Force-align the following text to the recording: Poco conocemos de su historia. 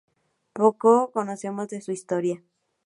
Poco 0.53 1.11
conocemos 1.11 1.67
de 1.69 1.79
su 1.79 1.91
historia. 1.91 2.41